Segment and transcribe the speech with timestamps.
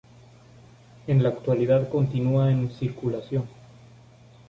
[1.05, 3.43] En la actualidad continúa en circulación.